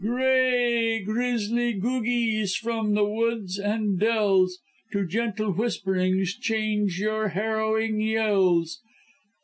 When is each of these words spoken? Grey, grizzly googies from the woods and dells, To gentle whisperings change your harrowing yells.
Grey, 0.03 0.99
grizzly 1.03 1.79
googies 1.79 2.55
from 2.55 2.95
the 2.95 3.05
woods 3.05 3.59
and 3.59 3.99
dells, 3.99 4.57
To 4.93 5.05
gentle 5.05 5.53
whisperings 5.53 6.35
change 6.39 6.97
your 6.99 7.27
harrowing 7.27 7.99
yells. 8.01 8.81